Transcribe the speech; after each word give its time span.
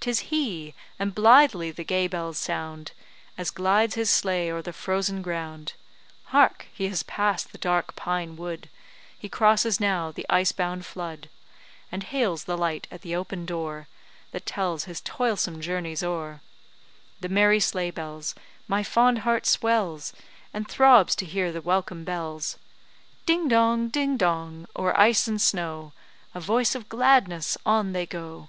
'Tis 0.00 0.18
he, 0.34 0.74
and 0.98 1.14
blithely 1.14 1.70
the 1.70 1.84
gay 1.84 2.08
bells 2.08 2.36
sound, 2.36 2.90
As 3.36 3.52
glides 3.52 3.94
his 3.94 4.10
sleigh 4.10 4.50
o'er 4.50 4.62
the 4.62 4.72
frozen 4.72 5.22
ground; 5.22 5.74
Hark! 6.34 6.66
he 6.72 6.88
has 6.88 7.04
pass'd 7.04 7.52
the 7.52 7.58
dark 7.58 7.94
pine 7.94 8.34
wood, 8.34 8.68
He 9.16 9.28
crosses 9.28 9.78
now 9.78 10.10
the 10.10 10.26
ice 10.28 10.50
bound 10.50 10.84
flood, 10.84 11.28
And 11.92 12.02
hails 12.02 12.42
the 12.46 12.58
light 12.58 12.88
at 12.90 13.02
the 13.02 13.14
open 13.14 13.46
door 13.46 13.86
That 14.32 14.44
tells 14.44 14.86
his 14.86 15.00
toilsome 15.02 15.60
journey's 15.60 16.02
o'er. 16.02 16.40
The 17.20 17.28
merry 17.28 17.60
sleigh 17.60 17.92
bells! 17.92 18.34
My 18.66 18.82
fond 18.82 19.20
heart 19.20 19.46
swells 19.46 20.12
And 20.52 20.66
throbs 20.68 21.14
to 21.14 21.24
hear 21.24 21.52
the 21.52 21.62
welcome 21.62 22.02
bells; 22.02 22.58
Ding 23.24 23.46
dong, 23.46 23.86
ding 23.88 24.16
dong, 24.16 24.66
o'er 24.76 24.98
ice 24.98 25.28
and 25.28 25.40
snow, 25.40 25.92
A 26.34 26.40
voice 26.40 26.74
of 26.74 26.88
gladness, 26.88 27.56
on 27.64 27.92
they 27.92 28.04
go. 28.04 28.48